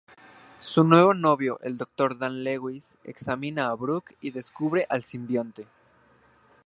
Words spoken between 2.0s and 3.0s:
Dan Lewis,